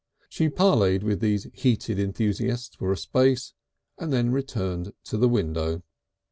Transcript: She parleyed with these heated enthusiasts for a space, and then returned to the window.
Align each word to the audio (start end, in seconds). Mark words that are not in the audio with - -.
She 0.29 0.49
parleyed 0.49 1.03
with 1.03 1.19
these 1.19 1.45
heated 1.53 1.99
enthusiasts 1.99 2.75
for 2.75 2.91
a 2.91 2.97
space, 2.97 3.53
and 3.99 4.11
then 4.11 4.31
returned 4.31 4.93
to 5.03 5.15
the 5.15 5.29
window. 5.29 5.83